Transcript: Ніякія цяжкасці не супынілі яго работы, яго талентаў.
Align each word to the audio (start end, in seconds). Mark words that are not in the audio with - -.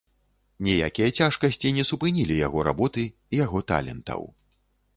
Ніякія 0.67 1.09
цяжкасці 1.19 1.73
не 1.77 1.83
супынілі 1.89 2.39
яго 2.47 2.59
работы, 2.69 3.03
яго 3.43 3.65
талентаў. 3.73 4.21